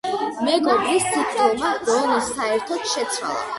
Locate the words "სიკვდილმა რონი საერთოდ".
1.09-2.91